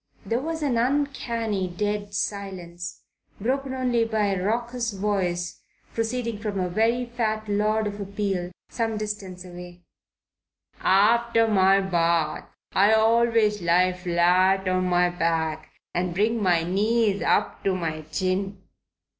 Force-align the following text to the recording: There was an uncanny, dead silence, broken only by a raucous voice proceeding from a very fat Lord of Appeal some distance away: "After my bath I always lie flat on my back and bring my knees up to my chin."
There 0.25 0.39
was 0.39 0.63
an 0.63 0.79
uncanny, 0.79 1.67
dead 1.67 2.15
silence, 2.15 3.03
broken 3.39 3.75
only 3.75 4.03
by 4.03 4.29
a 4.33 4.43
raucous 4.43 4.93
voice 4.93 5.61
proceeding 5.93 6.39
from 6.39 6.59
a 6.59 6.69
very 6.69 7.05
fat 7.05 7.47
Lord 7.47 7.85
of 7.85 7.99
Appeal 8.01 8.49
some 8.67 8.97
distance 8.97 9.45
away: 9.45 9.83
"After 10.79 11.47
my 11.47 11.81
bath 11.81 12.49
I 12.73 12.93
always 12.93 13.61
lie 13.61 13.93
flat 13.93 14.67
on 14.67 14.85
my 14.85 15.11
back 15.11 15.69
and 15.93 16.15
bring 16.15 16.41
my 16.41 16.63
knees 16.63 17.21
up 17.21 17.63
to 17.65 17.75
my 17.75 18.01
chin." 18.11 18.57